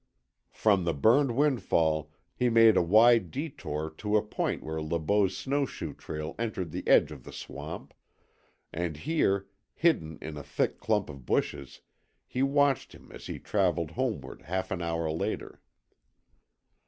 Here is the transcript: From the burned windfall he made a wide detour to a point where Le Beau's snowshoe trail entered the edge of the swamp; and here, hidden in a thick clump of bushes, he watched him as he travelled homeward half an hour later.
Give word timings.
From 0.55 0.83
the 0.83 0.95
burned 0.95 1.35
windfall 1.35 2.11
he 2.33 2.49
made 2.49 2.75
a 2.75 2.81
wide 2.81 3.29
detour 3.29 3.91
to 3.99 4.17
a 4.17 4.23
point 4.23 4.63
where 4.63 4.81
Le 4.81 4.97
Beau's 4.97 5.37
snowshoe 5.37 5.93
trail 5.93 6.33
entered 6.39 6.71
the 6.71 6.81
edge 6.87 7.11
of 7.11 7.23
the 7.23 7.31
swamp; 7.31 7.93
and 8.73 8.97
here, 8.97 9.45
hidden 9.75 10.17
in 10.19 10.37
a 10.37 10.43
thick 10.43 10.79
clump 10.79 11.07
of 11.07 11.27
bushes, 11.27 11.81
he 12.25 12.41
watched 12.41 12.93
him 12.93 13.11
as 13.11 13.27
he 13.27 13.37
travelled 13.37 13.91
homeward 13.91 14.41
half 14.41 14.71
an 14.71 14.81
hour 14.81 15.11
later. 15.11 15.61